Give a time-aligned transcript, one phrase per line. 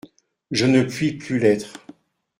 [0.49, 1.73] Je ne puis plus l'être.